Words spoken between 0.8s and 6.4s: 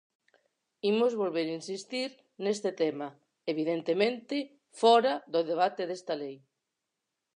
Imos volver insistir neste tema, evidentemente, fóra do debate desta lei.